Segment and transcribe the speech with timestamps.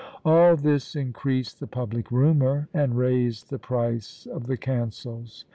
[0.25, 5.45] All this increased the public rumour, and raised the price of the cancels.